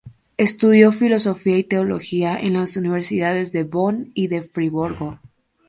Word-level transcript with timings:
Estudió 0.37 0.91
filosofía 0.91 1.59
y 1.59 1.63
teología 1.63 2.35
en 2.39 2.53
las 2.53 2.75
universidades 2.75 3.51
de 3.51 3.65
Bonn 3.65 4.09
y 4.15 4.29
de 4.29 4.41
Friburgo. 4.41 5.19